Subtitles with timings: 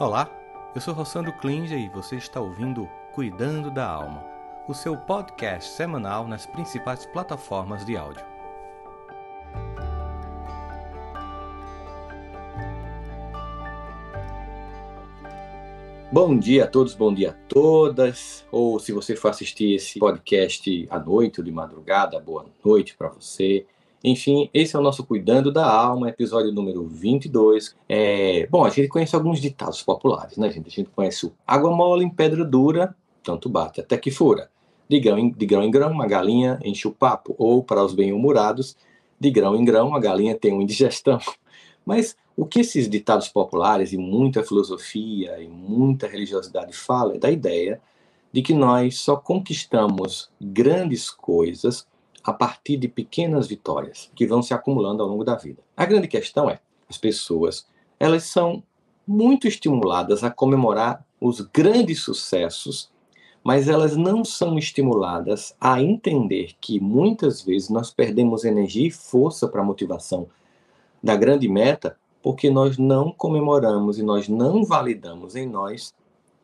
[0.00, 0.30] Olá,
[0.76, 4.24] eu sou Rossandro Klinger e você está ouvindo Cuidando da Alma,
[4.68, 8.24] o seu podcast semanal nas principais plataformas de áudio.
[16.12, 18.46] Bom dia a todos, bom dia a todas.
[18.52, 23.08] Ou se você for assistir esse podcast à noite ou de madrugada, boa noite para
[23.08, 23.66] você.
[24.02, 27.74] Enfim, esse é o nosso Cuidando da Alma, episódio número 22.
[27.88, 30.68] É, bom, a gente conhece alguns ditados populares, né, gente?
[30.68, 32.94] A gente conhece o água mole em pedra dura,
[33.24, 34.50] tanto bate até que fura.
[34.88, 37.34] De grão, em, de grão em grão, uma galinha enche o papo.
[37.36, 38.76] Ou, para os bem-humorados,
[39.18, 41.18] de grão em grão, a galinha tem uma indigestão.
[41.84, 47.30] Mas o que esses ditados populares e muita filosofia e muita religiosidade falam é da
[47.30, 47.80] ideia
[48.32, 51.84] de que nós só conquistamos grandes coisas
[52.24, 55.62] a partir de pequenas vitórias que vão se acumulando ao longo da vida.
[55.76, 57.66] A grande questão é, as pessoas,
[57.98, 58.62] elas são
[59.06, 62.90] muito estimuladas a comemorar os grandes sucessos,
[63.42, 69.48] mas elas não são estimuladas a entender que muitas vezes nós perdemos energia e força
[69.48, 70.28] para a motivação
[71.02, 75.94] da grande meta porque nós não comemoramos e nós não validamos em nós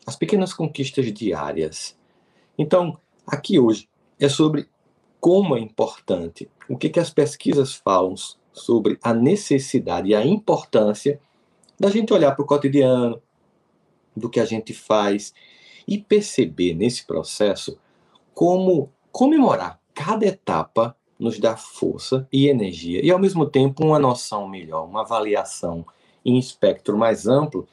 [0.06, 1.96] as pequenas conquistas diárias.
[2.56, 4.68] Então, aqui hoje é sobre
[5.24, 8.14] como é importante, o que, que as pesquisas falam
[8.52, 11.18] sobre a necessidade e a importância
[11.80, 13.22] da gente olhar para o cotidiano,
[14.14, 15.32] do que a gente faz
[15.88, 17.78] e perceber nesse processo
[18.34, 24.46] como comemorar cada etapa nos dá força e energia e ao mesmo tempo uma noção
[24.46, 25.86] melhor, uma avaliação
[26.22, 27.66] em espectro mais amplo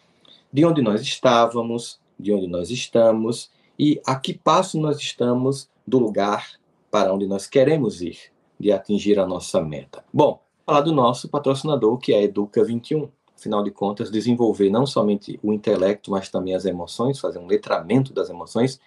[0.54, 6.00] de onde nós estávamos, de onde nós estamos e a que passo nós estamos do
[6.00, 6.61] lugar
[6.92, 8.20] para onde nós queremos ir,
[8.60, 10.04] de atingir a nossa meta.
[10.14, 13.08] Bom, falar do nosso patrocinador, que é a Educa 21.
[13.36, 18.14] Afinal de contas, desenvolver não somente o intelecto, mas também as emoções, fazer um letramento
[18.14, 18.80] das emoções,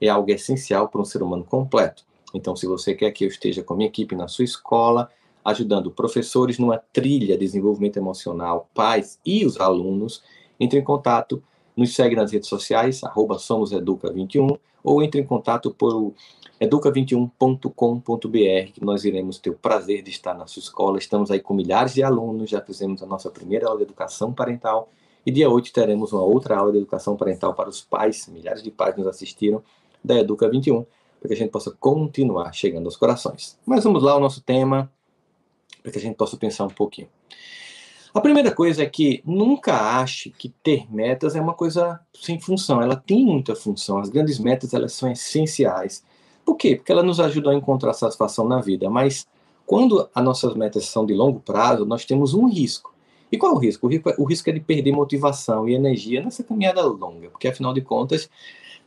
[0.00, 2.04] é algo essencial para um ser humano completo.
[2.34, 5.08] Então, se você quer que eu esteja com a minha equipe na sua escola,
[5.44, 10.22] ajudando professores numa trilha de desenvolvimento emocional, pais e os alunos,
[10.58, 11.42] entre em contato,
[11.76, 16.12] nos segue nas redes sociais, arroba somoseduca21, ou entre em contato por
[16.60, 20.98] educa21.com.br, que nós iremos ter o prazer de estar na sua escola.
[20.98, 24.90] Estamos aí com milhares de alunos, já fizemos a nossa primeira aula de educação parental
[25.24, 28.70] e dia 8 teremos uma outra aula de educação parental para os pais, milhares de
[28.70, 29.62] pais nos assistiram
[30.02, 30.84] da Educa 21,
[31.18, 33.58] para que a gente possa continuar chegando aos corações.
[33.66, 34.90] Mas vamos lá ao nosso tema,
[35.82, 37.08] para que a gente possa pensar um pouquinho.
[38.14, 42.82] A primeira coisa é que nunca ache que ter metas é uma coisa sem função.
[42.82, 43.98] Ela tem muita função.
[43.98, 46.02] As grandes metas elas são essenciais.
[46.44, 46.76] Por quê?
[46.76, 48.88] Porque ela nos ajuda a encontrar satisfação na vida.
[48.90, 49.26] Mas
[49.66, 52.92] quando as nossas metas são de longo prazo, nós temos um risco.
[53.30, 53.86] E qual é o risco?
[53.86, 57.46] O risco é, o risco é de perder motivação e energia nessa caminhada longa, porque
[57.46, 58.28] afinal de contas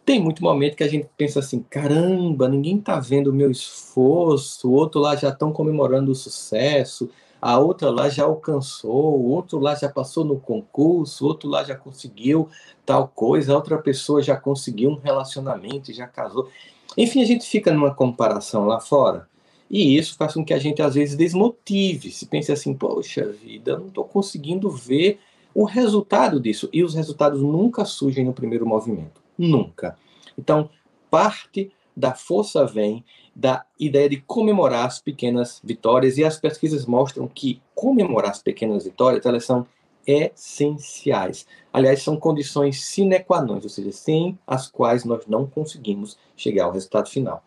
[0.06, 4.70] tem muito momento que a gente pensa assim: caramba, ninguém está vendo o meu esforço,
[4.70, 7.10] o outro lá já estão comemorando o sucesso,
[7.42, 11.64] a outra lá já alcançou, o outro lá já passou no concurso, o outro lá
[11.64, 12.50] já conseguiu
[12.86, 16.50] tal coisa, a outra pessoa já conseguiu um relacionamento, já casou.
[16.98, 19.28] Enfim, a gente fica numa comparação lá fora.
[19.70, 23.78] E isso faz com que a gente às vezes desmotive, se pense assim, poxa vida,
[23.78, 25.20] não estou conseguindo ver
[25.54, 26.70] o resultado disso.
[26.72, 29.22] E os resultados nunca surgem no primeiro movimento.
[29.38, 29.98] Nunca.
[30.38, 30.70] Então,
[31.10, 33.04] parte da força vem
[33.36, 38.84] da ideia de comemorar as pequenas vitórias, e as pesquisas mostram que comemorar as pequenas
[38.84, 39.66] vitórias, elas são
[40.06, 41.46] essenciais.
[41.72, 46.66] Aliás, são condições sine qua non, ou seja, sem as quais nós não conseguimos chegar
[46.66, 47.44] ao resultado final.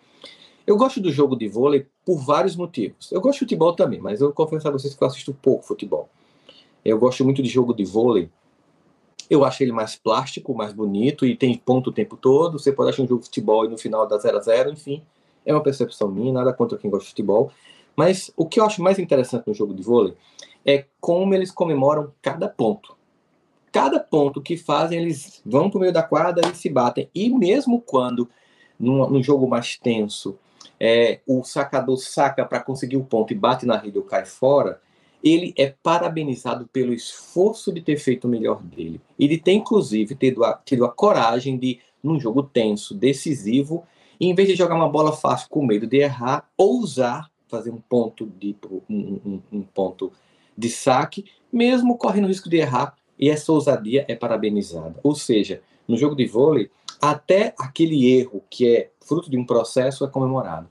[0.67, 3.13] Eu gosto do jogo de vôlei por vários motivos.
[3.13, 6.09] Eu gosto de futebol também, mas eu confesso a vocês que eu assisto pouco futebol.
[6.85, 8.29] Eu gosto muito de jogo de vôlei.
[9.29, 12.59] Eu acho ele mais plástico, mais bonito e tem ponto o tempo todo.
[12.59, 15.03] Você pode achar um jogo de futebol e no final dá 0 a 0 enfim.
[15.45, 17.53] É uma percepção minha, nada contra quem gosta de futebol.
[17.97, 20.15] Mas o que eu acho mais interessante no jogo de vôlei
[20.65, 22.95] é como eles comemoram cada ponto.
[23.73, 27.09] Cada ponto que fazem, eles vão para o meio da quadra e se batem.
[27.15, 28.29] E mesmo quando,
[28.79, 30.39] num, num jogo mais tenso,
[30.79, 34.81] é, o sacador saca para conseguir o ponto e bate na rede ou cai fora,
[35.23, 39.01] ele é parabenizado pelo esforço de ter feito o melhor dele.
[39.19, 43.85] Ele tem, inclusive, tido a, tido a coragem de, num jogo tenso, decisivo,
[44.21, 48.27] em vez de jogar uma bola fácil com medo de errar, ousar fazer um ponto
[48.27, 48.57] de
[48.89, 50.13] um, um, um ponto
[50.57, 54.99] de saque, mesmo correndo risco de errar, e essa ousadia é parabenizada.
[55.03, 56.71] Ou seja, no jogo de vôlei,
[57.01, 60.69] até aquele erro que é fruto de um processo é comemorado.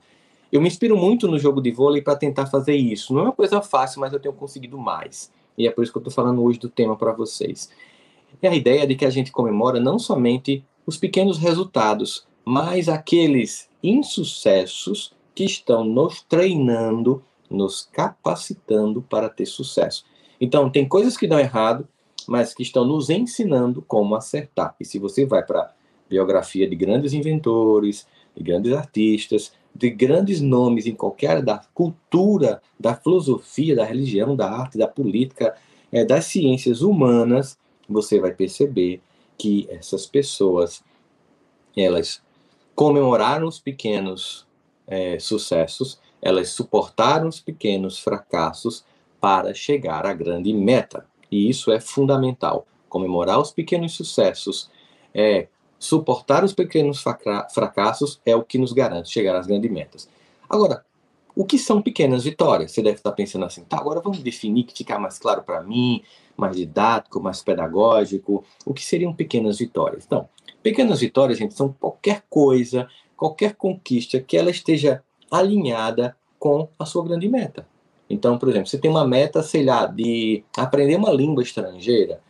[0.52, 3.14] Eu me inspiro muito no jogo de vôlei para tentar fazer isso.
[3.14, 5.32] Não é uma coisa fácil, mas eu tenho conseguido mais.
[5.58, 7.70] E é por isso que eu estou falando hoje do tema para vocês.
[8.42, 13.70] é a ideia de que a gente comemora não somente os pequenos resultados, mas aqueles
[13.82, 20.06] insucessos que estão nos treinando, nos capacitando para ter sucesso.
[20.40, 21.88] Então, tem coisas que dão errado,
[22.28, 24.76] mas que estão nos ensinando como acertar.
[24.80, 25.72] E se você vai para a
[26.10, 32.62] biografia de grandes inventores, de grandes artistas, de grandes nomes em qualquer área da cultura,
[32.80, 35.56] da filosofia, da religião, da arte, da política,
[35.92, 37.58] é, das ciências humanas,
[37.88, 39.02] você vai perceber
[39.38, 40.84] que essas pessoas,
[41.76, 42.22] elas
[42.74, 44.48] comemoraram os pequenos
[44.88, 48.86] é, sucessos, elas suportaram os pequenos fracassos
[49.20, 51.06] para chegar à grande meta.
[51.32, 52.68] E isso é fundamental.
[52.88, 54.70] Comemorar os pequenos sucessos,
[55.14, 55.48] é,
[55.80, 57.04] suportar os pequenos
[57.54, 60.10] fracassos é o que nos garante chegar às grandes metas.
[60.50, 60.86] Agora,
[61.36, 62.72] o que são pequenas vitórias?
[62.72, 66.02] Você deve estar pensando assim, tá, agora vamos definir que ficar mais claro para mim,
[66.38, 70.06] mais didático, mais pedagógico, o que seriam pequenas vitórias.
[70.06, 70.30] Então,
[70.64, 77.04] pequenas vitórias, gente, são qualquer coisa, qualquer conquista que ela esteja alinhada com a sua
[77.04, 77.68] grande meta.
[78.10, 82.22] Então, por exemplo, você tem uma meta, sei lá, de aprender uma língua estrangeira.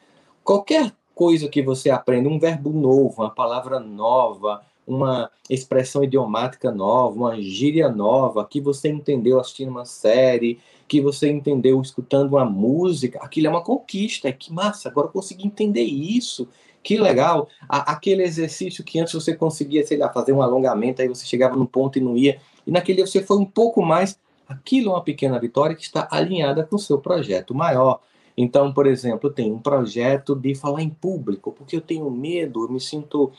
[0.44, 7.16] Qualquer coisa que você aprenda, um verbo novo, uma palavra nova, uma expressão idiomática nova,
[7.16, 13.20] uma gíria nova, que você entendeu assistindo uma série, que você entendeu escutando uma música,
[13.22, 14.30] aquilo é uma conquista.
[14.30, 16.48] É que massa, agora eu consegui entender isso.
[16.86, 17.50] Que legal.
[17.68, 21.66] aquele exercício que antes você conseguia, sei lá, fazer um alongamento, aí você chegava no
[21.66, 22.40] ponto e não ia.
[22.66, 26.08] E naquele dia você foi um pouco mais aquilo é uma pequena vitória que está
[26.12, 28.02] alinhada com o seu projeto maior.
[28.38, 32.70] Então, por exemplo, tenho um projeto de falar em público, porque eu tenho medo, eu
[32.70, 33.32] me sinto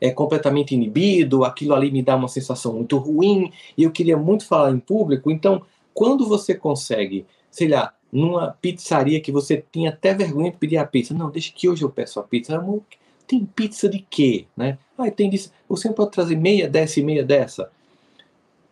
[0.00, 4.46] é, completamente inibido, aquilo ali me dá uma sensação muito ruim, e eu queria muito
[4.46, 5.30] falar em público.
[5.30, 5.60] Então,
[5.92, 10.86] quando você consegue, sei lá, numa pizzaria que você tinha até vergonha de pedir a
[10.86, 12.56] pizza, não, deixa que hoje eu peço a pizza.
[12.56, 12.82] Amor,
[13.26, 14.44] tem pizza de quê?
[14.54, 14.76] Né?
[14.98, 15.50] Ah, tem disso.
[15.66, 17.70] Você pode trazer meia dessa e meia dessa.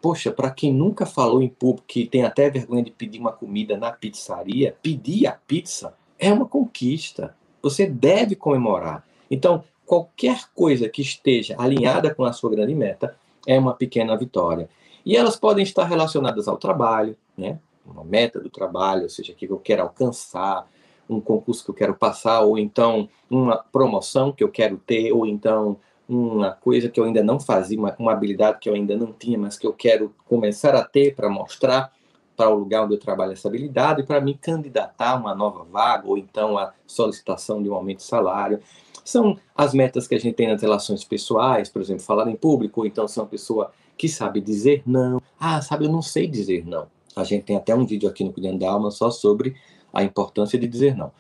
[0.03, 3.77] Poxa, para quem nunca falou em público que tem até vergonha de pedir uma comida
[3.79, 7.35] na pizzaria, pedir a pizza é uma conquista.
[7.63, 9.05] Você deve comemorar.
[9.31, 13.17] Então, qualquer coisa que esteja alinhada com a sua grande meta
[13.47, 14.69] é uma pequena vitória.
[15.05, 17.59] E elas podem estar relacionadas ao trabalho, né?
[17.91, 20.67] Uma meta do trabalho, ou seja, que eu quero alcançar,
[21.09, 25.27] um concurso que eu quero passar, ou então uma promoção que eu quero ter, ou
[25.27, 25.77] então
[26.09, 29.39] uma coisa que eu ainda não fazia, uma, uma habilidade que eu ainda não tinha,
[29.39, 31.93] mas que eu quero começar a ter para mostrar
[32.37, 36.09] para o lugar onde eu trabalho essa habilidade, para me candidatar a uma nova vaga,
[36.09, 38.61] ou então a solicitação de um aumento de salário.
[39.05, 42.81] São as metas que a gente tem nas relações pessoais, por exemplo, falar em público,
[42.81, 45.21] ou então ser uma pessoa que sabe dizer não.
[45.39, 46.87] Ah, sabe, eu não sei dizer não.
[47.17, 49.57] A gente tem até um vídeo aqui no Cuidando da Alma só sobre
[49.93, 51.13] a importância de dizer não.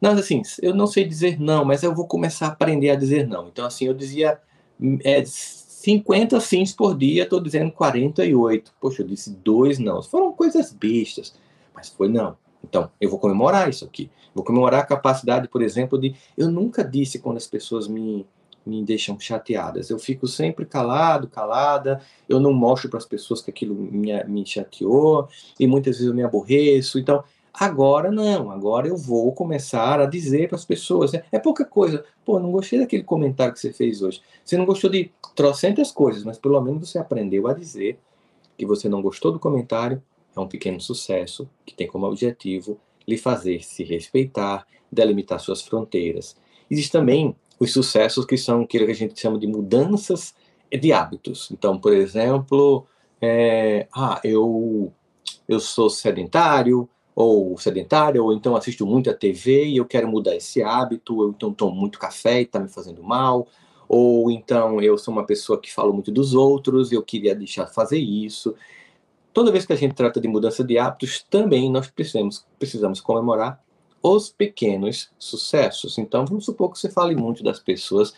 [0.00, 3.26] Não, assim, eu não sei dizer não, mas eu vou começar a aprender a dizer
[3.26, 3.46] não.
[3.48, 4.40] Então, assim, eu dizia
[5.04, 8.72] é, 50 sims por dia, estou dizendo 48.
[8.80, 10.02] Poxa, eu disse dois não.
[10.02, 11.34] Foram coisas bestas,
[11.74, 12.36] mas foi não.
[12.64, 14.10] Então, eu vou comemorar isso aqui.
[14.34, 16.14] Vou comemorar a capacidade, por exemplo, de.
[16.36, 18.26] Eu nunca disse quando as pessoas me,
[18.64, 19.90] me deixam chateadas.
[19.90, 22.00] Eu fico sempre calado, calada.
[22.28, 25.28] Eu não mostro para as pessoas que aquilo me, me chateou.
[25.58, 26.98] E muitas vezes eu me aborreço.
[26.98, 31.12] Então, Agora não, agora eu vou começar a dizer para as pessoas.
[31.12, 32.02] É, é, pouca coisa.
[32.24, 34.22] Pô, não gostei daquele comentário que você fez hoje.
[34.42, 37.98] Você não gostou de trocentas coisas, mas pelo menos você aprendeu a dizer
[38.56, 40.02] que você não gostou do comentário.
[40.34, 46.34] É um pequeno sucesso que tem como objetivo lhe fazer se respeitar, delimitar suas fronteiras.
[46.70, 50.34] Existem também os sucessos que são aquilo que a gente chama de mudanças
[50.68, 51.48] de hábitos.
[51.52, 52.84] Então, por exemplo,
[53.20, 54.92] é, ah, eu,
[55.48, 60.34] eu sou sedentário, ou sedentária, ou então assisto muito a TV e eu quero mudar
[60.34, 63.46] esse hábito, ou então tomo muito café e está me fazendo mal,
[63.88, 67.74] ou então eu sou uma pessoa que falo muito dos outros eu queria deixar de
[67.74, 68.56] fazer isso.
[69.32, 73.62] Toda vez que a gente trata de mudança de hábitos, também nós precisamos, precisamos comemorar
[74.02, 75.98] os pequenos sucessos.
[75.98, 78.12] Então, vamos supor que você fale muito das pessoas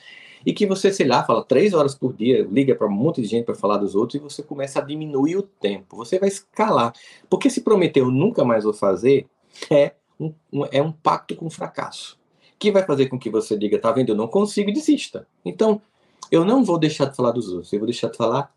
[0.47, 3.29] e que você, sei lá, fala três horas por dia, liga para um monte de
[3.29, 5.97] gente para falar dos outros e você começa a diminuir o tempo.
[5.97, 6.93] Você vai escalar.
[7.29, 9.27] Porque se prometeu nunca mais vou fazer,
[9.71, 12.19] é um, um, é um pacto com fracasso.
[12.59, 15.27] Que vai fazer com que você diga, tá vendo, eu não consigo e desista.
[15.45, 15.81] Então,
[16.31, 18.55] eu não vou deixar de falar dos outros, eu vou deixar de falar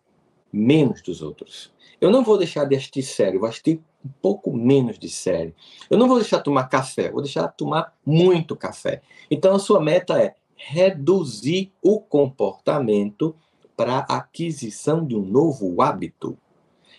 [0.51, 1.71] menos dos outros.
[1.99, 5.53] Eu não vou deixar de assistir série, eu vou assistir um pouco menos de série.
[5.89, 9.01] Eu não vou deixar de tomar café, eu vou deixar de tomar muito café.
[9.29, 13.35] Então a sua meta é reduzir o comportamento
[13.75, 16.35] para a aquisição de um novo hábito.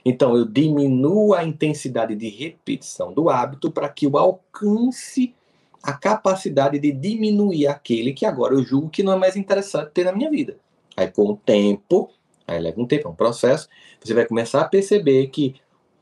[0.05, 5.35] Então, eu diminuo a intensidade de repetição do hábito para que o alcance
[5.83, 10.05] a capacidade de diminuir aquele que agora eu julgo que não é mais interessante ter
[10.05, 10.57] na minha vida.
[10.97, 12.11] Aí, com o tempo,
[12.47, 13.69] aí leva um tempo, é um processo,
[14.01, 15.57] você vai começar a perceber que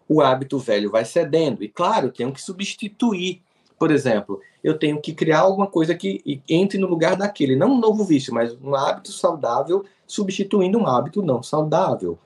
[0.09, 1.63] o hábito velho vai cedendo.
[1.63, 3.43] E, claro, tenho que substituir.
[3.79, 7.57] Por exemplo, eu tenho que criar alguma coisa que entre no lugar daquele.
[7.57, 12.19] Não um novo vício, mas um hábito saudável substituindo um hábito não saudável.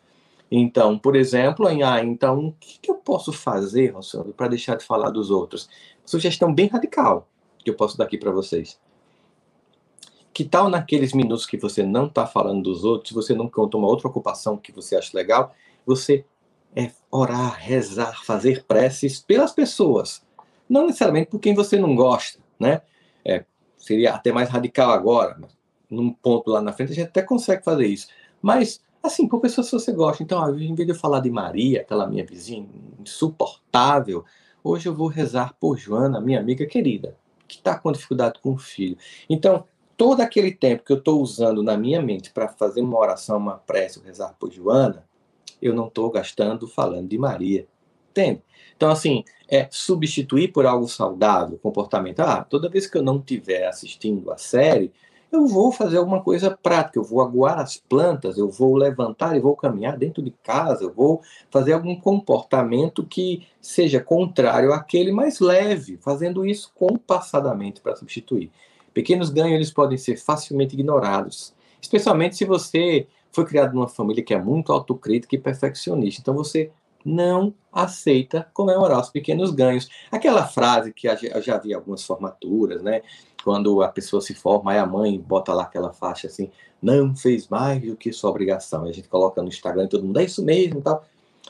[0.50, 4.76] Então, por exemplo, em, ah, então, o que, que eu posso fazer, Rossandro, para deixar
[4.76, 5.68] de falar dos outros?
[6.04, 8.78] Sugestão bem radical que eu posso dar aqui para vocês.
[10.32, 13.87] Que tal naqueles minutos que você não está falando dos outros, você não conta uma
[13.87, 15.54] outra ocupação que você acha legal,
[15.87, 16.25] você
[17.10, 20.22] orar, rezar, fazer preces pelas pessoas,
[20.68, 22.82] não necessariamente por quem você não gosta, né?
[23.24, 23.44] É,
[23.76, 25.38] seria até mais radical agora,
[25.90, 28.08] num ponto lá na frente a gente até consegue fazer isso,
[28.40, 30.22] mas assim, por pessoas que você gosta.
[30.22, 34.24] Então, em vez de eu falar de Maria, aquela minha vizinha insuportável,
[34.62, 37.16] hoje eu vou rezar por Joana, minha amiga querida,
[37.48, 38.96] que está com dificuldade com o filho.
[39.28, 39.64] Então,
[39.96, 43.56] todo aquele tempo que eu estou usando na minha mente para fazer uma oração, uma
[43.56, 45.04] prece, rezar por Joana,
[45.60, 47.66] eu não estou gastando falando de Maria.
[48.10, 48.42] Entende?
[48.76, 52.20] Então, assim, é substituir por algo saudável, comportamento.
[52.20, 54.92] Ah, toda vez que eu não estiver assistindo a série,
[55.30, 59.40] eu vou fazer alguma coisa prática, eu vou aguar as plantas, eu vou levantar e
[59.40, 65.38] vou caminhar dentro de casa, eu vou fazer algum comportamento que seja contrário àquele mais
[65.38, 68.50] leve, fazendo isso compassadamente para substituir.
[68.92, 74.34] Pequenos ganhos eles podem ser facilmente ignorados, especialmente se você foi criado numa família que
[74.34, 76.20] é muito autocrítica e perfeccionista.
[76.20, 76.70] Então você
[77.04, 79.88] não aceita comemorar os pequenos ganhos.
[80.10, 83.02] Aquela frase que eu já vi algumas formaturas, né?
[83.42, 86.50] Quando a pessoa se forma, aí a mãe bota lá aquela faixa assim,
[86.82, 88.87] não fez mais do que sua obrigação.
[88.87, 91.04] E a gente coloca no Instagram e todo mundo, é isso mesmo tal.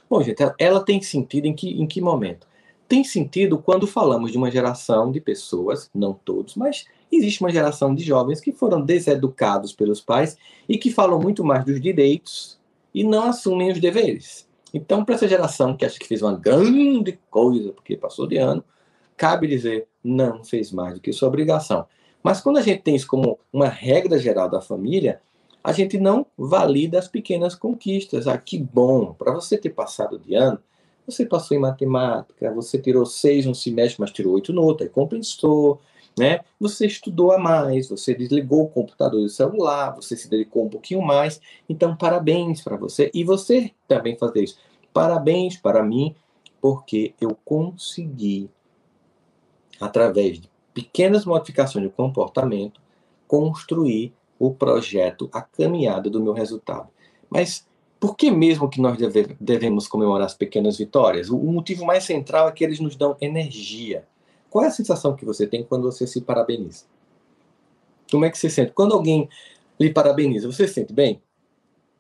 [0.09, 2.47] Bom, gente, ela, tem sentido em que, em que momento?
[2.91, 7.95] Tem sentido quando falamos de uma geração de pessoas, não todos, mas existe uma geração
[7.95, 10.37] de jovens que foram deseducados pelos pais
[10.69, 12.59] e que falam muito mais dos direitos
[12.93, 14.49] e não assumem os deveres.
[14.75, 18.65] Então, para essa geração que acha que fez uma grande coisa porque passou de ano,
[19.17, 21.87] cabe dizer, não fez mais do que sua obrigação.
[22.21, 25.21] Mas quando a gente tem isso como uma regra geral da família,
[25.63, 28.27] a gente não valida as pequenas conquistas.
[28.27, 29.15] Ah, que bom!
[29.15, 30.59] Para você ter passado de ano,
[31.11, 34.91] você passou em matemática, você tirou seis no semestre, mas tirou oito no outro, aí
[34.91, 35.81] compensou,
[36.19, 36.41] né?
[36.59, 40.69] Você estudou a mais, você desligou o computador e o celular, você se dedicou um
[40.69, 41.41] pouquinho mais.
[41.69, 43.11] Então, parabéns para você.
[43.15, 44.59] E você também fazer isso.
[44.93, 46.15] Parabéns para mim,
[46.61, 48.51] porque eu consegui,
[49.81, 52.81] através de pequenas modificações de comportamento,
[53.27, 56.89] construir o projeto, a caminhada do meu resultado.
[57.29, 57.67] Mas
[58.01, 61.29] por que mesmo que nós deve, devemos comemorar as pequenas vitórias?
[61.29, 64.09] O motivo mais central é que eles nos dão energia.
[64.49, 66.85] Qual é a sensação que você tem quando você se parabeniza?
[68.11, 68.73] Como é que você sente?
[68.73, 69.29] Quando alguém
[69.79, 71.21] lhe parabeniza, você se sente bem?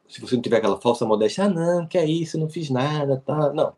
[0.09, 3.23] Se você não tiver aquela falsa modéstia, ah, não, que é isso, não fiz nada,
[3.25, 3.53] tá?
[3.53, 3.75] Não.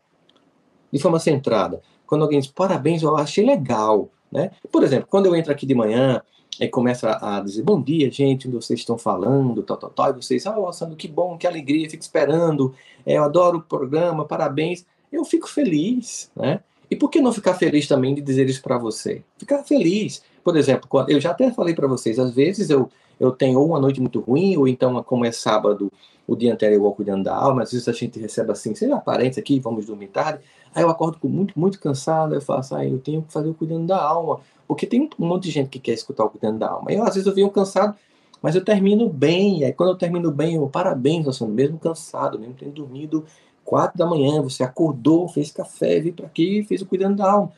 [0.91, 1.81] De forma centrada.
[2.07, 4.51] Quando alguém diz parabéns, eu achei legal, né?
[4.71, 6.21] Por exemplo, quando eu entro aqui de manhã
[6.59, 10.13] e começa a dizer bom dia, gente, onde vocês estão falando, tal, tal, tal, e
[10.13, 12.73] vocês, ah, oh, que bom, que alegria, fico esperando,
[13.05, 14.85] é, eu adoro o programa, parabéns.
[15.11, 16.61] Eu fico feliz, né?
[16.89, 19.23] E por que não ficar feliz também de dizer isso para você?
[19.37, 20.23] Ficar feliz.
[20.43, 23.99] Por exemplo, eu já até falei para vocês, às vezes eu, eu tenho uma noite
[23.99, 25.91] muito ruim, ou então, como é sábado,
[26.27, 28.97] o dia anterior eu vou cuidando da alma, às vezes a gente recebe assim, seja
[28.97, 30.41] parentes aqui, vamos dormir tarde,
[30.73, 33.87] aí eu acordo muito, muito cansado, eu faço, ah, eu tenho que fazer o cuidando
[33.87, 36.91] da alma, porque tem um monte de gente que quer escutar o cuidando da alma.
[36.91, 37.95] Eu, às vezes eu venho cansado,
[38.41, 42.55] mas eu termino bem, aí quando eu termino bem, eu, parabéns, sou mesmo cansado, mesmo
[42.57, 43.25] tendo dormido
[43.63, 47.51] quatro da manhã, você acordou, fez café, veio para aqui, fez o cuidando da alma.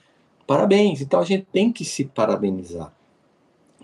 [0.46, 1.02] Parabéns.
[1.02, 2.94] Então a gente tem que se parabenizar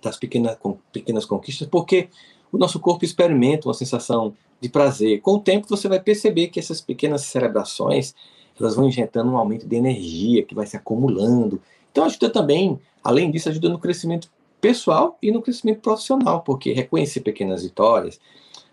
[0.02, 0.58] das pequenas,
[0.92, 2.10] pequenas conquistas, porque
[2.52, 5.22] o nosso corpo experimenta uma sensação de prazer.
[5.22, 8.14] Com o tempo você vai perceber que essas pequenas celebrações
[8.62, 11.62] elas vão injetando um aumento de energia que vai se acumulando.
[11.92, 17.22] Então ajuda também, além disso, ajuda no crescimento pessoal e no crescimento profissional, porque reconhecer
[17.22, 18.20] pequenas vitórias,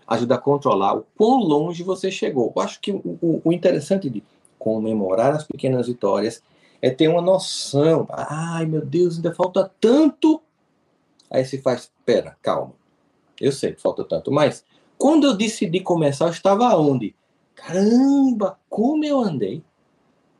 [0.06, 2.52] ajuda a controlar o quão longe você chegou.
[2.54, 4.22] Eu acho que o, o interessante de
[4.58, 6.42] comemorar as pequenas vitórias
[6.80, 8.06] é ter uma noção.
[8.10, 10.40] Ai, meu Deus, ainda falta tanto.
[11.30, 12.72] Aí se faz, espera, calma.
[13.40, 14.64] Eu sei que falta tanto, mas
[14.96, 17.14] quando eu decidi começar, eu estava onde?
[17.54, 19.62] Caramba, como eu andei.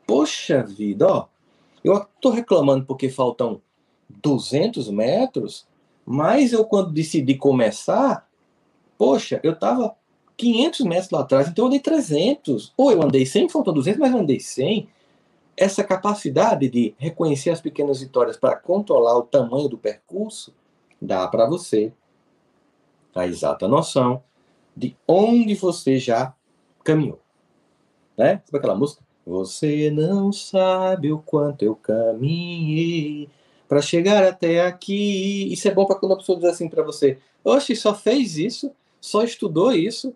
[0.08, 1.28] Poxa vida, ó.
[1.84, 3.62] Eu estou reclamando porque faltam
[4.08, 5.68] 200 metros,
[6.04, 8.28] mas eu quando decidi começar,
[8.98, 9.94] Poxa, eu estava
[10.36, 12.74] 500 metros lá atrás, então eu andei 300.
[12.76, 14.88] Ou eu andei 100, faltam 200, mas eu andei 100.
[15.56, 20.54] essa capacidade de reconhecer as pequenas vitórias para controlar o tamanho do percurso
[21.02, 21.92] dá para você
[23.12, 24.22] a exata noção
[24.76, 26.32] de onde você já
[26.84, 27.20] caminhou.
[28.16, 28.40] Né?
[28.44, 29.02] Sabe aquela música?
[29.28, 33.28] Você não sabe o quanto eu caminhei
[33.68, 35.52] para chegar até aqui.
[35.52, 38.72] Isso é bom para quando a pessoa diz assim para você: Oxe, só fez isso,
[38.98, 40.14] só estudou isso,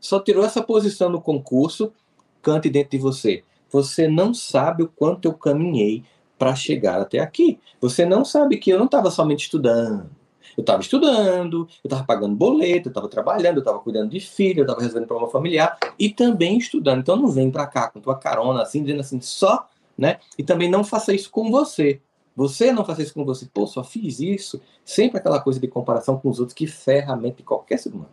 [0.00, 1.92] só tirou essa posição no concurso.
[2.40, 3.44] Cante dentro de você.
[3.70, 6.02] Você não sabe o quanto eu caminhei
[6.38, 7.60] para chegar até aqui.
[7.78, 10.08] Você não sabe que eu não estava somente estudando.
[10.56, 14.60] Eu estava estudando, eu estava pagando boleto, eu estava trabalhando, eu estava cuidando de filho,
[14.60, 17.00] eu estava resolvendo problema familiar e também estudando.
[17.00, 20.18] Então não vem para cá com tua carona assim, dizendo assim, só, né?
[20.38, 22.00] E também não faça isso com você.
[22.34, 23.46] Você não faça isso com você.
[23.52, 24.60] Pô, só fiz isso.
[24.84, 27.90] Sempre aquela coisa de comparação com os outros que ferra a mente de qualquer ser
[27.90, 28.10] humano.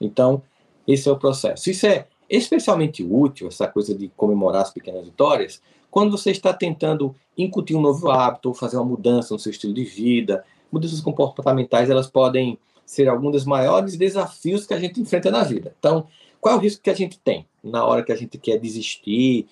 [0.00, 0.42] Então,
[0.86, 1.70] esse é o processo.
[1.70, 7.14] Isso é especialmente útil, essa coisa de comemorar as pequenas vitórias, quando você está tentando
[7.36, 11.90] incutir um novo hábito ou fazer uma mudança no seu estilo de vida, mudanças comportamentais
[11.90, 15.74] elas podem ser alguns dos maiores desafios que a gente enfrenta na vida.
[15.78, 16.08] Então,
[16.40, 19.46] qual é o risco que a gente tem na hora que a gente quer desistir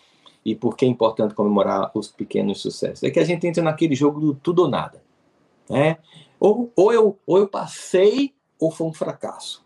[0.45, 3.03] e por que é importante comemorar os pequenos sucessos?
[3.05, 5.03] É que a gente entra naquele jogo do tudo ou nada.
[5.69, 5.99] Né?
[6.41, 9.65] Ou, ou, eu, ou eu passei ou foi um fracasso.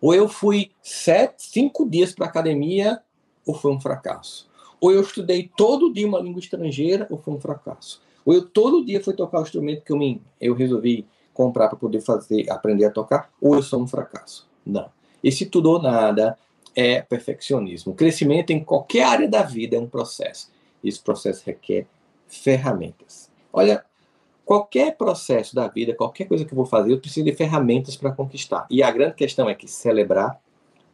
[0.00, 3.00] Ou eu fui sete, cinco dias para academia
[3.46, 4.48] ou foi um fracasso.
[4.80, 8.02] Ou eu estudei todo dia uma língua estrangeira ou foi um fracasso.
[8.28, 11.78] Ou eu todo dia fui tocar o instrumento que eu, me, eu resolvi comprar para
[11.78, 14.46] poder fazer, aprender a tocar, ou eu sou um fracasso.
[14.66, 14.90] Não.
[15.24, 16.36] Esse tudo ou nada
[16.76, 17.92] é perfeccionismo.
[17.92, 20.50] O crescimento em qualquer área da vida é um processo.
[20.84, 21.86] Esse processo requer
[22.26, 23.30] ferramentas.
[23.50, 23.82] Olha,
[24.44, 28.12] qualquer processo da vida, qualquer coisa que eu vou fazer, eu preciso de ferramentas para
[28.12, 28.66] conquistar.
[28.68, 30.38] E a grande questão é que celebrar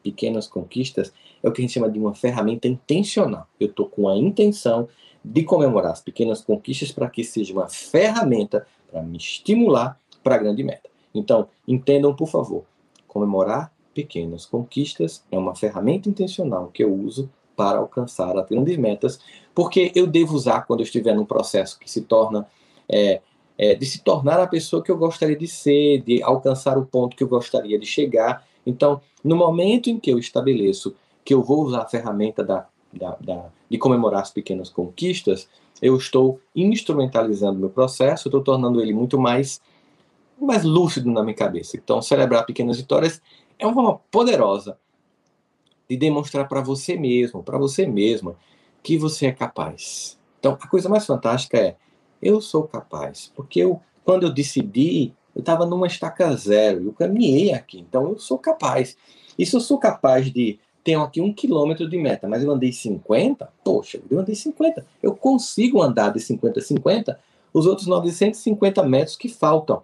[0.04, 1.12] pequenas conquistas
[1.42, 3.48] é o que a gente chama de uma ferramenta intencional.
[3.58, 4.88] Eu estou com a intenção
[5.24, 10.38] de comemorar as pequenas conquistas para que seja uma ferramenta para me estimular para a
[10.38, 10.90] grande meta.
[11.14, 12.64] Então, entendam, por favor,
[13.08, 19.20] comemorar pequenas conquistas é uma ferramenta intencional que eu uso para alcançar as grandes metas,
[19.54, 22.46] porque eu devo usar quando eu estiver num processo que se torna
[22.88, 23.20] é,
[23.56, 27.16] é, de se tornar a pessoa que eu gostaria de ser, de alcançar o ponto
[27.16, 28.44] que eu gostaria de chegar.
[28.66, 33.16] Então, no momento em que eu estabeleço que eu vou usar a ferramenta da da,
[33.20, 35.48] da, de comemorar as pequenas conquistas,
[35.82, 39.60] eu estou instrumentalizando meu processo, estou tornando ele muito mais,
[40.40, 41.76] mais lúcido na minha cabeça.
[41.76, 43.20] Então, celebrar pequenas vitórias
[43.58, 44.78] é uma forma poderosa
[45.90, 48.36] de demonstrar para você mesmo, para você mesma,
[48.80, 50.16] que você é capaz.
[50.38, 51.74] Então, a coisa mais fantástica é,
[52.22, 57.52] eu sou capaz, porque eu, quando eu decidi, eu estava numa estaca zero, eu caminhei
[57.52, 58.96] aqui, então eu sou capaz.
[59.36, 62.70] E se eu sou capaz de tenho aqui um quilômetro de meta, mas eu andei
[62.70, 64.86] 50, poxa, eu andei 50.
[65.02, 67.20] Eu consigo andar de 50 a 50
[67.54, 69.82] os outros 950 metros que faltam.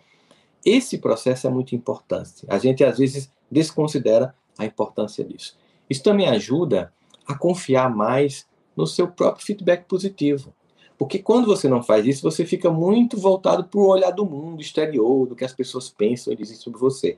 [0.65, 2.45] Esse processo é muito importante.
[2.49, 5.57] A gente às vezes desconsidera a importância disso.
[5.89, 6.93] Isso também ajuda
[7.27, 10.53] a confiar mais no seu próprio feedback positivo.
[10.99, 14.61] Porque quando você não faz isso, você fica muito voltado para o olhar do mundo
[14.61, 17.17] exterior, do que as pessoas pensam e dizem sobre você.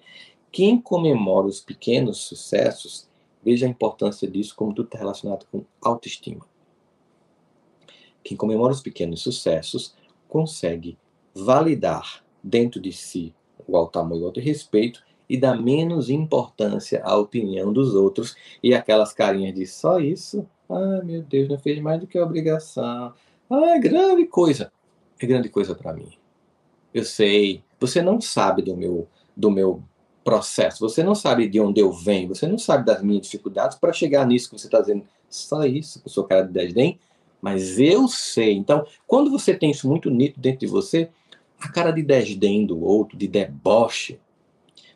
[0.53, 3.09] Quem comemora os pequenos sucessos
[3.45, 6.47] Veja a importância disso, como tudo está relacionado com autoestima.
[8.23, 9.95] Quem comemora os pequenos sucessos
[10.29, 10.97] consegue
[11.35, 13.35] validar dentro de si
[13.67, 18.37] o alto amor e o alto respeito e dá menos importância à opinião dos outros
[18.63, 20.47] e aquelas carinhas de só isso.
[20.69, 23.15] Ah, meu Deus, não fez mais do que obrigação.
[23.51, 24.73] Ah, é grande coisa.
[25.19, 26.13] É grande coisa para mim.
[26.93, 27.63] Eu sei.
[27.81, 29.83] Você não sabe do meu do meu
[30.25, 30.81] processo.
[30.81, 34.27] Você não sabe de onde eu venho, você não sabe das minhas dificuldades para chegar
[34.27, 35.05] nisso que você está dizendo.
[35.29, 36.99] Só isso, eu sou cara de desdém,
[37.41, 38.53] mas eu sei.
[38.53, 41.11] Então, quando você tem isso muito nítido dentro de você,
[41.59, 44.21] a cara de desdém do outro, de deboche,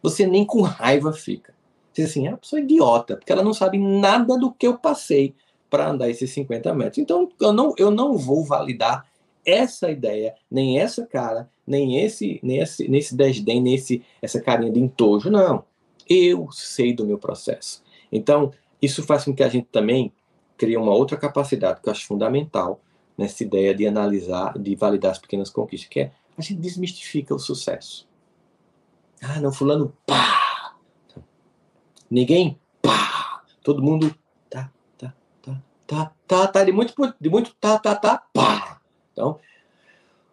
[0.03, 1.55] você nem com raiva fica.
[1.93, 4.67] Você diz assim, ah, a pessoa é idiota, porque ela não sabe nada do que
[4.67, 5.35] eu passei
[5.71, 6.99] para andar esses 50 metros.
[6.99, 9.07] Então, eu não, eu não vou validar
[9.47, 14.81] essa ideia, nem essa cara, nem esse, nem esse, nesse desdém, nesse essa carinha de
[14.81, 15.65] entojo, não.
[16.09, 17.83] Eu sei do meu processo.
[18.11, 20.13] Então, isso faz com que a gente também
[20.57, 22.81] crie uma outra capacidade que eu acho fundamental
[23.17, 27.39] nessa ideia de analisar, de validar as pequenas conquistas, que é a gente desmistifica o
[27.39, 28.07] sucesso.
[29.23, 30.77] Ah, não, fulano, pá!
[32.11, 33.43] Ninguém, pá!
[33.63, 34.15] Todo mundo,
[34.51, 38.76] tá, tá, tá, tá, tá, tá, de muito, de muito, tá, tá, tá, pá!
[39.17, 39.39] Então,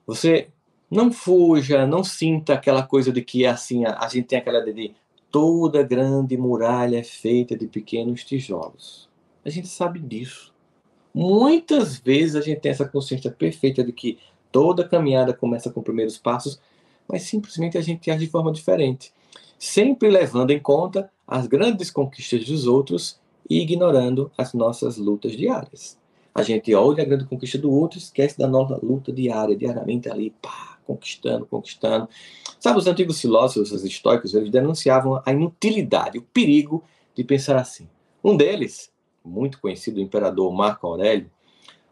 [0.05, 0.49] você
[0.91, 4.75] não fuja, não sinta aquela coisa de que assim, a, a gente tem aquela ideia
[4.75, 4.95] de
[5.31, 9.09] toda grande muralha é feita de pequenos tijolos.
[9.45, 10.53] A gente sabe disso.
[11.13, 14.19] Muitas vezes a gente tem essa consciência perfeita de que
[14.51, 16.59] toda caminhada começa com primeiros passos,
[17.07, 19.13] mas simplesmente a gente age de forma diferente,
[19.57, 23.19] sempre levando em conta as grandes conquistas dos outros
[23.49, 25.97] e ignorando as nossas lutas diárias.
[26.33, 30.31] A gente olha a grande conquista do outro esquece da nossa luta diária, diariamente ali,
[30.41, 32.09] pá, conquistando, conquistando.
[32.59, 36.83] Sabe, os antigos filósofos, os estoicos, eles denunciavam a inutilidade, o perigo
[37.15, 37.87] de pensar assim.
[38.23, 38.91] Um deles,
[39.23, 41.29] muito conhecido, o imperador Marco Aurélio,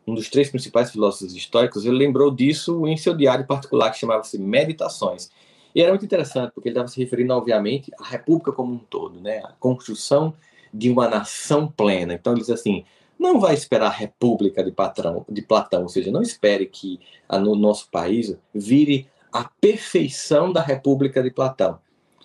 [0.06, 4.40] um dos três principais filósofos estoicos, ele lembrou disso em seu diário particular que chamava-se
[4.40, 5.30] Meditações.
[5.74, 9.22] E era muito interessante, porque ele estava se referindo, obviamente, à República como um todo,
[9.22, 9.38] né?
[9.40, 10.34] a construção
[10.74, 12.14] de uma nação plena.
[12.14, 12.84] Então, ele diz assim:
[13.22, 17.00] não vai esperar a República de, patrão, de Platão, ou seja, não espere que
[17.32, 21.78] no nosso país vire a perfeição da República de Platão,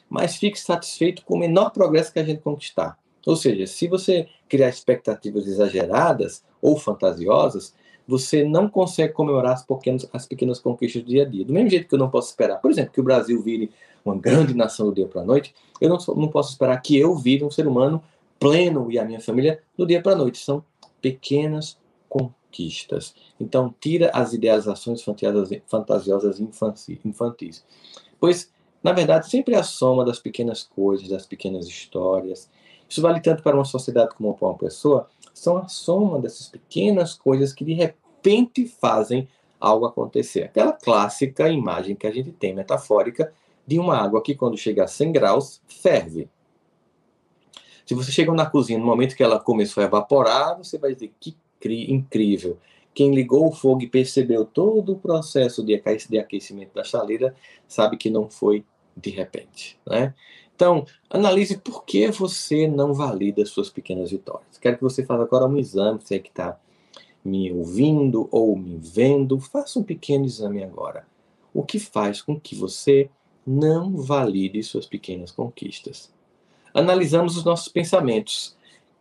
[0.09, 2.99] mas fique satisfeito com o menor progresso que a gente conquistar.
[3.27, 7.75] Ou seja, se você criar expectativas exageradas ou fantasiosas,
[8.09, 11.45] você não consegue comemorar as pequenas, as pequenas conquistas do dia a dia.
[11.45, 13.71] Do mesmo jeito que eu não posso esperar, por exemplo, que o Brasil vire
[14.03, 17.15] uma grande nação do dia para a noite, eu não, não posso esperar que eu
[17.17, 18.03] vire um ser humano
[18.39, 20.39] pleno e a minha família do dia para a noite.
[20.39, 20.65] São
[21.01, 21.79] pequenas
[22.09, 23.15] conquistas.
[23.39, 25.05] Então, tira as idealizações
[25.67, 27.65] fantasiosas infantis.
[28.19, 28.51] Pois,
[28.83, 32.49] na verdade, sempre é a soma das pequenas coisas, das pequenas histórias.
[32.89, 35.09] Isso vale tanto para uma sociedade como para uma pessoa.
[35.35, 39.29] São a soma dessas pequenas coisas que de repente fazem
[39.61, 40.45] algo acontecer.
[40.45, 43.33] Aquela clássica imagem que a gente tem metafórica
[43.67, 46.29] de uma água que, quando chega a 100 graus, ferve.
[47.87, 51.13] Se você chega na cozinha no momento que ela começou a evaporar, você vai dizer
[51.19, 52.59] que incrível.
[52.95, 57.35] Quem ligou o fogo e percebeu todo o processo de aquecimento da chaleira
[57.67, 58.65] sabe que não foi
[58.97, 60.15] de repente, né?
[60.55, 64.57] Então, analise por que você não valida suas pequenas vitórias.
[64.59, 66.59] Quero que você faça agora um exame, você que está
[67.23, 71.07] me ouvindo ou me vendo, faça um pequeno exame agora.
[71.53, 73.11] O que faz com que você
[73.47, 76.16] não valide suas pequenas conquistas?
[76.77, 78.55] Analisamos os nossos pensamentos,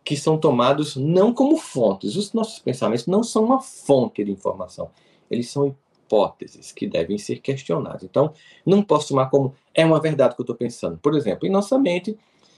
[0.04, 2.16] que são tomados não como fontes.
[2.16, 4.90] Os nossos pensamentos não são uma fonte de informação,
[5.30, 5.74] eles são
[6.06, 8.04] hipóteses que devem ser questionadas.
[8.04, 8.32] Então,
[8.64, 10.96] não posso tomar como é uma verdade que eu estou pensando.
[10.98, 12.16] Por exemplo, em nossa mente,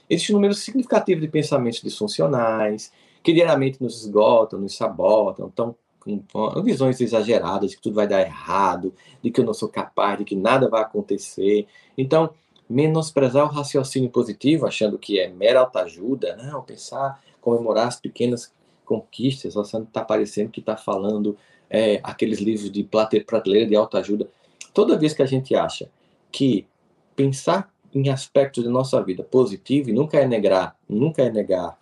[0.09, 2.91] existe um número significativo de pensamentos disfuncionais,
[3.23, 8.21] que diariamente nos esgotam, nos sabotam, então, com visões exageradas de que tudo vai dar
[8.21, 11.67] errado, de que eu não sou capaz, de que nada vai acontecer.
[11.97, 12.29] Então,
[12.69, 18.53] menosprezar o raciocínio positivo, achando que é mera autoajuda, não, pensar, comemorar as pequenas
[18.85, 21.35] conquistas, você não está parecendo que está falando
[21.69, 24.29] é, aqueles livros de prateleira de autoajuda.
[24.73, 25.89] Toda vez que a gente acha
[26.31, 26.67] que
[27.15, 31.77] pensar em aspectos da nossa vida positivo e nunca é negar, nunca é negar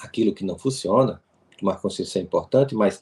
[0.00, 1.22] aquilo que não funciona,
[1.58, 3.00] tomar consciência é importante, mas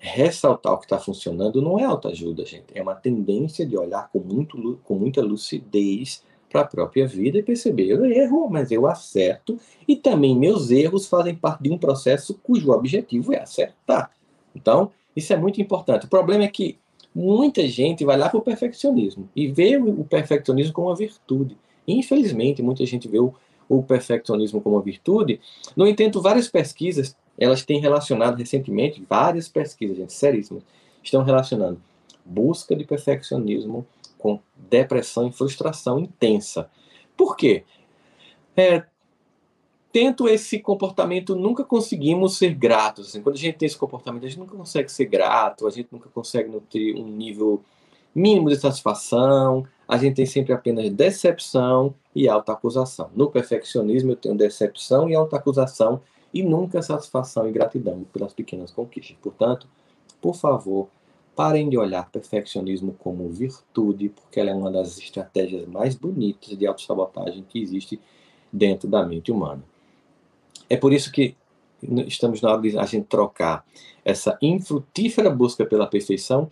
[0.00, 2.64] ressaltar o que está funcionando não é autoajuda, gente.
[2.74, 7.42] É uma tendência de olhar com, muito, com muita lucidez para a própria vida e
[7.42, 12.34] perceber, eu erro, mas eu acerto, e também meus erros fazem parte de um processo
[12.42, 14.10] cujo objetivo é acertar.
[14.56, 16.06] Então, isso é muito importante.
[16.06, 16.76] O problema é que
[17.14, 21.56] muita gente vai lá para o perfeccionismo e vê o perfeccionismo como uma virtude.
[21.86, 23.32] Infelizmente, muita gente vê o,
[23.68, 25.40] o perfeccionismo como uma virtude.
[25.76, 30.62] No entanto, várias pesquisas elas têm relacionado recentemente, várias pesquisas, gente, seríssimas,
[31.02, 31.80] estão relacionando
[32.24, 33.86] busca de perfeccionismo
[34.18, 36.70] com depressão e frustração intensa.
[37.16, 37.64] Por quê?
[38.56, 38.84] É,
[39.92, 43.08] tento esse comportamento, nunca conseguimos ser gratos.
[43.08, 45.88] Assim, quando a gente tem esse comportamento, a gente nunca consegue ser grato, a gente
[45.90, 47.62] nunca consegue ter um nível
[48.14, 53.10] mínimo de satisfação, a gente tem sempre apenas decepção e autoacusação.
[53.14, 56.00] No perfeccionismo, eu tenho decepção e autoacusação
[56.32, 59.16] e nunca satisfação e gratidão pelas pequenas conquistas.
[59.20, 59.66] Portanto,
[60.20, 60.88] por favor,
[61.34, 66.66] parem de olhar perfeccionismo como virtude, porque ela é uma das estratégias mais bonitas de
[66.66, 68.00] autossabotagem que existe
[68.52, 69.62] dentro da mente humana.
[70.68, 71.34] É por isso que
[72.06, 73.64] estamos na hora de a gente trocar
[74.04, 76.50] essa infrutífera busca pela perfeição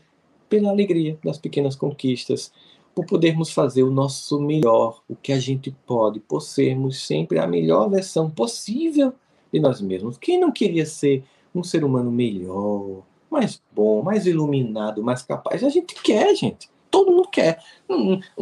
[0.48, 2.52] pela alegria das pequenas conquistas,
[2.94, 7.46] por podermos fazer o nosso melhor, o que a gente pode, por sermos sempre a
[7.46, 9.12] melhor versão possível
[9.52, 10.18] de nós mesmos.
[10.18, 15.62] Quem não queria ser um ser humano melhor, mais bom, mais iluminado, mais capaz?
[15.64, 16.70] A gente quer, gente.
[16.90, 17.62] Todo mundo quer.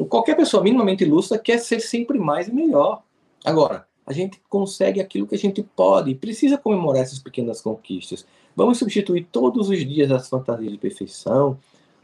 [0.09, 3.03] Qualquer pessoa minimamente ilustra quer ser sempre mais e melhor.
[3.45, 8.25] Agora, a gente consegue aquilo que a gente pode e precisa comemorar essas pequenas conquistas.
[8.55, 11.59] Vamos substituir todos os dias as fantasias de perfeição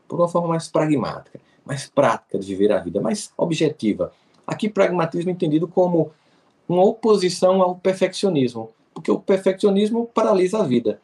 [0.08, 4.12] por uma forma mais pragmática, mais prática de viver a vida, mais objetiva.
[4.44, 6.10] Aqui, pragmatismo entendido como
[6.68, 11.00] uma oposição ao perfeccionismo porque o perfeccionismo paralisa a vida.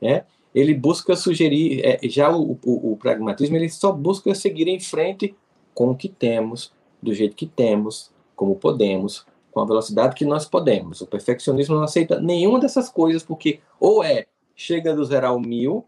[0.00, 0.24] É?
[0.54, 5.34] Ele busca sugerir, é, já o, o, o pragmatismo, ele só busca seguir em frente
[5.74, 10.46] com o que temos, do jeito que temos, como podemos, com a velocidade que nós
[10.46, 11.00] podemos.
[11.00, 15.84] O perfeccionismo não aceita nenhuma dessas coisas, porque ou é chega do zero ao mil,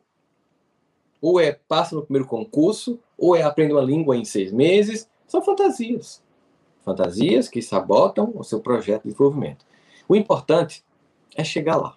[1.21, 5.09] ou é passa no primeiro concurso, ou é aprende uma língua em seis meses.
[5.27, 6.23] São fantasias.
[6.85, 9.65] Fantasias que sabotam o seu projeto de desenvolvimento.
[10.09, 10.85] O importante
[11.37, 11.97] é chegar lá.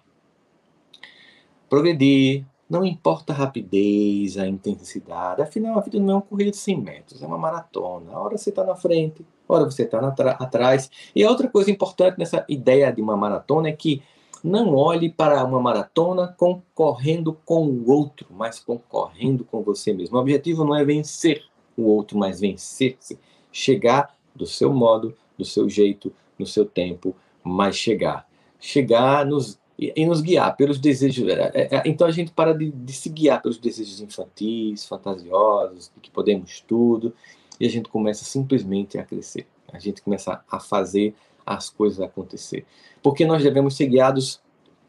[1.68, 6.56] Progredir, não importa a rapidez, a intensidade, afinal a vida não é uma corrida de
[6.56, 8.12] 100 metros, é uma maratona.
[8.12, 9.98] A hora você está na frente, a hora você está
[10.38, 10.90] atrás.
[11.14, 14.02] E outra coisa importante nessa ideia de uma maratona é que
[14.42, 20.16] não olhe para uma maratona concorrendo com o outro, mas concorrendo com você mesmo.
[20.16, 21.44] O objetivo não é vencer
[21.76, 23.18] o outro, mas vencer-se.
[23.52, 28.29] Chegar do seu modo, do seu jeito, no seu tempo, mas chegar.
[28.60, 31.26] Chegar nos e, e nos guiar pelos desejos.
[31.26, 35.90] É, é, é, então a gente para de, de, se guiar pelos desejos infantis, fantasiosos,
[35.94, 37.14] de que podemos tudo,
[37.58, 39.46] e a gente começa simplesmente a crescer.
[39.72, 41.14] A gente começa a fazer
[41.46, 42.66] as coisas acontecer.
[43.02, 44.40] Porque nós devemos ser guiados.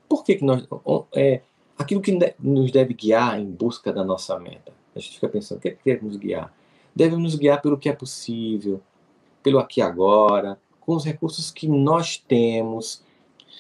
[0.10, 0.68] Por que, que nós.
[1.14, 1.42] É,
[1.78, 4.74] aquilo que nos deve guiar em busca da nossa meta.
[4.94, 6.54] A gente fica pensando, o que é que deve nos guiar?
[6.94, 8.82] Deve nos guiar pelo que é possível,
[9.42, 13.02] pelo aqui e agora, com os recursos que nós temos,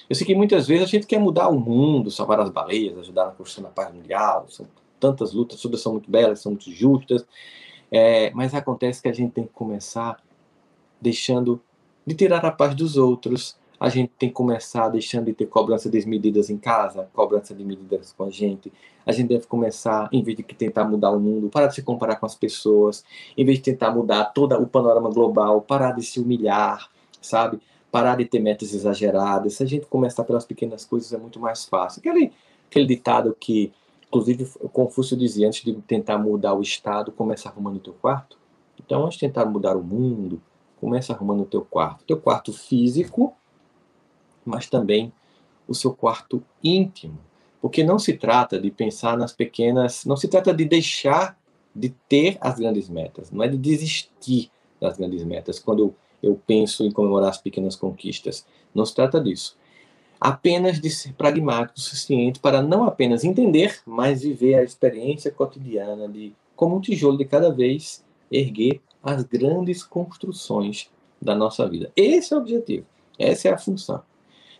[0.09, 3.25] eu sei que muitas vezes a gente quer mudar o mundo, salvar as baleias, ajudar
[3.25, 4.45] na construção da paz mundial.
[4.49, 4.67] São
[4.99, 7.25] tantas lutas, todas são muito belas, são muito justas.
[7.91, 10.21] É, mas acontece que a gente tem que começar
[10.99, 11.61] deixando
[12.05, 13.59] de tirar a paz dos outros.
[13.79, 18.13] A gente tem que começar deixando de ter cobrança desmedidas em casa, cobrança de medidas
[18.13, 18.71] com a gente.
[19.03, 22.17] A gente deve começar, em vez de tentar mudar o mundo, parar de se comparar
[22.17, 23.03] com as pessoas,
[23.35, 27.59] em vez de tentar mudar todo o panorama global, parar de se humilhar, sabe?
[27.91, 29.55] Parar de ter metas exageradas.
[29.55, 31.99] Se a gente começar pelas pequenas coisas, é muito mais fácil.
[31.99, 32.31] Aquele,
[32.69, 33.73] aquele ditado que,
[34.07, 38.37] inclusive, Confúcio dizia: antes de tentar mudar o Estado, começa arrumando o teu quarto.
[38.83, 40.41] Então, antes de tentar mudar o mundo,
[40.79, 42.05] começa arrumando o teu quarto.
[42.05, 43.33] Teu quarto físico,
[44.45, 45.11] mas também
[45.67, 47.17] o seu quarto íntimo.
[47.61, 51.37] Porque não se trata de pensar nas pequenas, não se trata de deixar
[51.75, 55.59] de ter as grandes metas, não é de desistir das grandes metas.
[55.59, 58.45] Quando eu penso em comemorar as pequenas conquistas.
[58.73, 59.57] Não se trata disso.
[60.19, 66.07] Apenas de ser pragmático o suficiente para não apenas entender, mas viver a experiência cotidiana
[66.07, 70.89] de, como um tijolo de cada vez, erguer as grandes construções
[71.21, 71.91] da nossa vida.
[71.95, 72.85] Esse é o objetivo.
[73.17, 74.01] Essa é a função.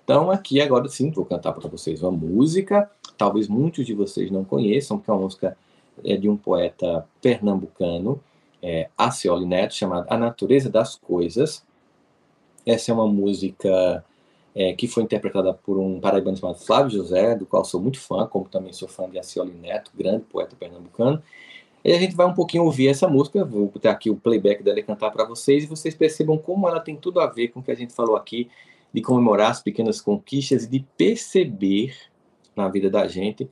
[0.04, 2.90] Então, aqui agora sim, vou cantar para vocês uma música.
[3.18, 5.56] Talvez muitos de vocês não conheçam, que é uma música
[6.20, 8.20] de um poeta pernambucano,
[8.62, 11.66] é, Acioli Neto, chamada A Natureza das Coisas.
[12.66, 14.04] Essa é uma música
[14.54, 18.28] é, que foi interpretada por um paraibano chamado Flávio José, do qual sou muito fã,
[18.28, 21.22] como também sou fã de Acioli Neto, grande poeta pernambucano.
[21.84, 24.80] E a gente vai um pouquinho ouvir essa música, vou botar aqui o playback dela
[24.80, 27.64] e cantar para vocês, e vocês percebam como ela tem tudo a ver com o
[27.64, 28.50] que a gente falou aqui,
[28.94, 31.96] de comemorar as pequenas conquistas e de perceber
[32.56, 33.50] na vida da gente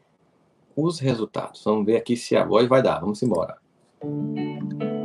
[0.76, 1.64] os resultados.
[1.64, 3.00] Vamos ver aqui se a voz vai dar.
[3.00, 3.58] Vamos embora
[4.00, 4.99] para a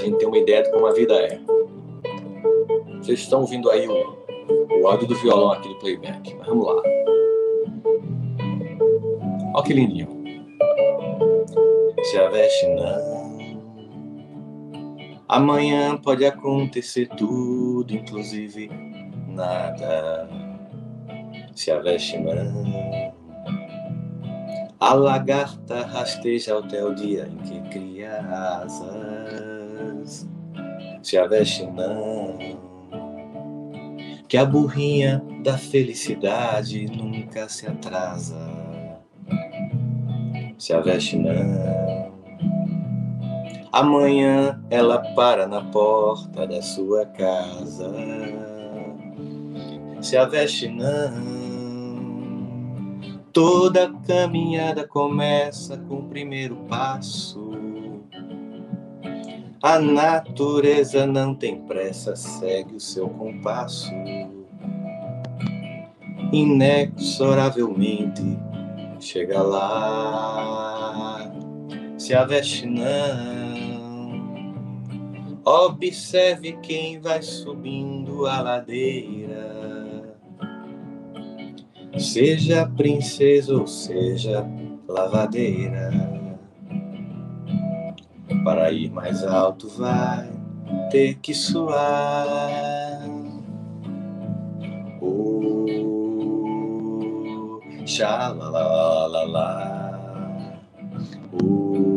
[0.00, 1.40] gente ter uma ideia de como a vida é.
[2.98, 4.16] Vocês estão ouvindo aí o,
[4.80, 6.34] o áudio do violão aqui do playback.
[6.34, 6.82] Mas vamos lá.
[9.54, 10.08] Olha que lindinho.
[12.04, 13.20] Se a veste não.
[15.28, 18.70] Amanhã pode acontecer tudo, inclusive
[19.28, 20.28] nada.
[21.54, 23.14] Se a veste não.
[24.78, 28.20] A lagarta rasteja até o dia em que cria
[28.62, 29.59] asas
[31.02, 32.38] se a veste não.
[34.28, 38.38] Que a burrinha da felicidade nunca se atrasa.
[40.58, 42.12] Se a veste não.
[43.72, 47.90] Amanhã ela para na porta da sua casa.
[50.00, 51.40] Se a veste não.
[53.32, 57.69] Toda caminhada começa com o primeiro passo.
[59.62, 63.92] A natureza não tem pressa, segue o seu compasso.
[66.32, 68.22] Inexoravelmente
[68.98, 71.30] chega lá.
[71.98, 74.54] Se a veste não,
[75.44, 80.16] observe quem vai subindo a ladeira.
[81.98, 84.42] Seja princesa ou seja
[84.88, 86.19] lavadeira.
[88.44, 90.30] Para ir mais alto vai
[90.90, 93.00] ter que suar.
[95.00, 95.66] Oh,
[97.84, 99.48] Sha la la la la.
[101.34, 101.90] Ooh.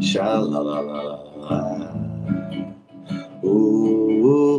[0.00, 1.60] Sha la la la la la.
[3.44, 4.58] Ooh.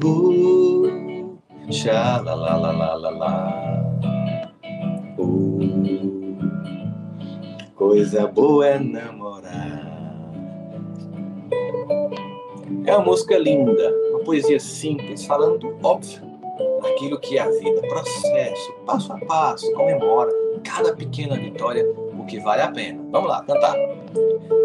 [1.69, 3.33] Sha la la la la la la.
[5.19, 5.51] Ooh.
[7.75, 9.20] Coisa boa é namorar.
[12.91, 16.29] É uma música linda, uma poesia simples, falando óbvio
[16.83, 20.29] aquilo que é a vida, processo, passo a passo, comemora
[20.61, 23.01] cada pequena vitória, o que vale a pena.
[23.09, 23.77] Vamos lá, cantar.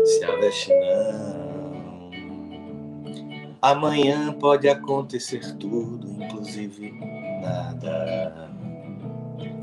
[0.05, 2.11] Se aveste não,
[3.63, 6.95] amanhã pode acontecer tudo, inclusive
[7.41, 8.51] nada.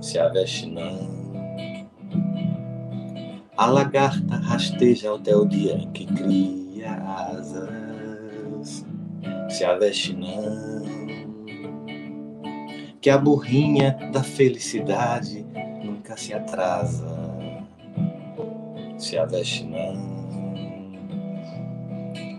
[0.01, 1.21] Se aveste não.
[3.57, 8.02] A lagarta rasteja até o dia em que cria asas.
[8.63, 10.83] Se aveste não
[13.03, 15.45] que a burrinha da felicidade
[15.83, 17.05] nunca se atrasa,
[18.97, 20.13] se aveste não.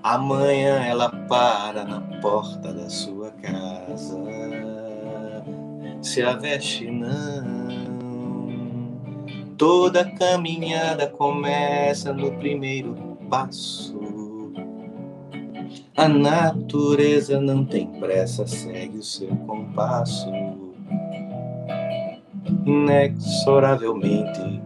[0.02, 4.18] Amanhã ela para na porta da sua casa,
[6.00, 7.68] se aveste não.
[9.58, 12.94] Toda caminhada começa no primeiro
[13.28, 14.23] passo.
[15.96, 20.28] A natureza não tem pressa, segue o seu compasso.
[22.66, 24.60] Inexoravelmente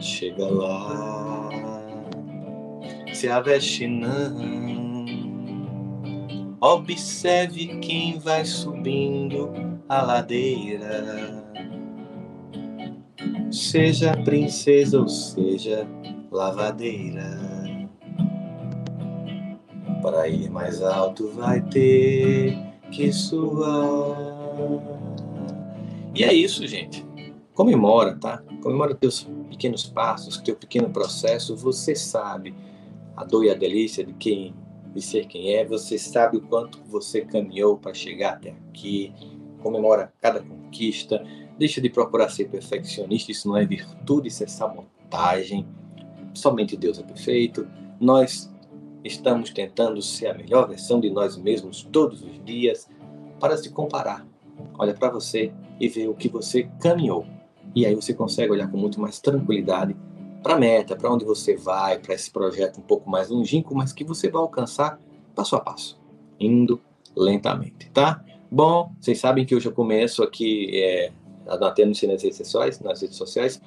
[0.00, 1.50] chega lá.
[3.12, 5.04] Se aveste não.
[6.62, 9.52] Observe quem vai subindo
[9.86, 11.44] a ladeira.
[13.50, 15.86] Seja princesa ou seja
[16.30, 17.59] lavadeira.
[20.02, 22.58] Para ir mais alto vai ter
[22.90, 24.16] que suar.
[26.14, 27.04] E é isso, gente.
[27.54, 28.42] Comemora, tá?
[28.62, 31.54] Comemora teus pequenos passos, teu pequeno processo.
[31.56, 32.54] Você sabe
[33.16, 34.54] a dor e a delícia de quem
[34.94, 35.64] de ser quem é.
[35.64, 39.12] Você sabe o quanto você caminhou para chegar até aqui.
[39.62, 41.24] Comemora cada conquista.
[41.58, 43.30] Deixa de procurar ser perfeccionista.
[43.30, 45.66] Isso não é virtude, isso é sabotagem.
[46.34, 47.68] Somente Deus é perfeito.
[48.00, 48.49] Nós
[49.04, 52.88] Estamos tentando ser a melhor versão de nós mesmos todos os dias
[53.38, 54.26] para se comparar.
[54.78, 57.26] Olha para você e vê o que você caminhou.
[57.74, 59.96] E aí você consegue olhar com muito mais tranquilidade
[60.42, 63.92] para a meta, para onde você vai, para esse projeto um pouco mais longínquo, mas
[63.92, 64.98] que você vai alcançar
[65.34, 65.98] passo a passo,
[66.38, 66.80] indo
[67.16, 68.24] lentamente, tá?
[68.50, 71.12] Bom, vocês sabem que hoje eu começo aqui é,
[71.46, 73.60] anotando nas redes sociais, nas redes sociais,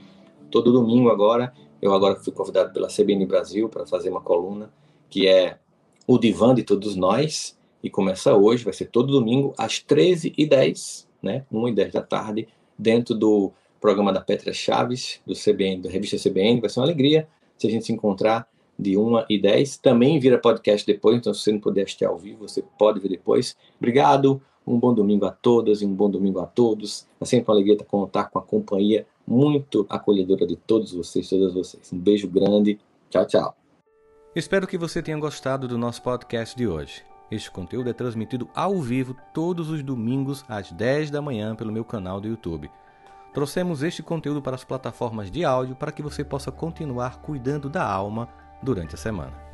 [0.52, 1.54] todo domingo agora.
[1.82, 4.72] Eu agora fui convidado pela CBN Brasil para fazer uma coluna
[5.14, 5.60] que é
[6.08, 11.46] o Divã de Todos Nós, e começa hoje, vai ser todo domingo, às 13h10, né,
[11.54, 16.68] 1h10 da tarde, dentro do programa da Petra Chaves, do CBN, da revista CBN, vai
[16.68, 17.28] ser uma alegria
[17.60, 18.48] se a gente se encontrar
[18.78, 19.78] de 1 e 10.
[19.78, 23.10] Também vira podcast depois, então se você não puder assistir ao vivo, você pode ver
[23.10, 23.56] depois.
[23.78, 27.06] Obrigado, um bom domingo a todas e um bom domingo a todos.
[27.22, 31.94] É sempre uma alegria contar com a companhia muito acolhedora de todos vocês, todas vocês.
[31.94, 32.80] Um beijo grande,
[33.12, 33.63] tchau, tchau.
[34.36, 37.06] Espero que você tenha gostado do nosso podcast de hoje.
[37.30, 41.86] Este conteúdo é transmitido ao vivo todos os domingos às 10 da manhã pelo meu
[41.86, 42.72] canal do YouTube.
[43.32, 47.86] Trouxemos este conteúdo para as plataformas de áudio para que você possa continuar cuidando da
[47.86, 48.28] alma
[48.64, 49.53] durante a semana.